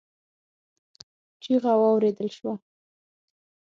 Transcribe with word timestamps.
چيغه 1.43 1.73
واورېدل 1.79 2.29
شوه. 2.37 2.53